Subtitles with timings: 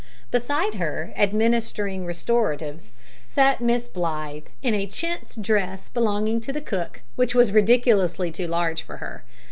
[0.31, 2.95] Beside her, administering restoratives,
[3.29, 8.47] sat Miss Blythe, in a chintz dress belonging to the cook, which was ridiculously too
[8.47, 9.23] large for her.